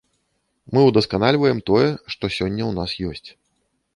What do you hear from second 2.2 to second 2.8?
сёння ў